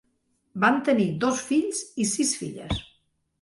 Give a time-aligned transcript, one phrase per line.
[0.63, 2.83] Van tenir dos fills i sis filles.